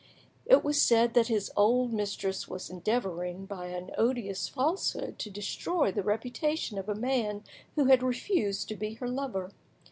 [0.47, 5.91] It was said that his old mistress was endeavouring by an odious falsehood to destroy
[5.91, 7.43] the reputation of a man
[7.75, 9.51] who had refused to be her lover.